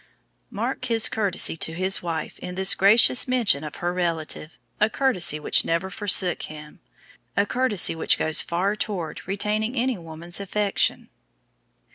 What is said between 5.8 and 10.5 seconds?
forsook him a courtesy which goes far toward retaining any woman's